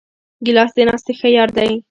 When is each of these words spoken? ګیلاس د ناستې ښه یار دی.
ګیلاس 0.45 0.71
د 0.75 0.79
ناستې 0.87 1.13
ښه 1.19 1.29
یار 1.37 1.49
دی. 1.57 1.71